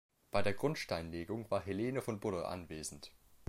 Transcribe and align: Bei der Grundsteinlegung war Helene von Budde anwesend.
Bei 0.31 0.41
der 0.41 0.53
Grundsteinlegung 0.53 1.51
war 1.51 1.61
Helene 1.61 2.01
von 2.01 2.19
Budde 2.19 2.47
anwesend. 2.47 3.11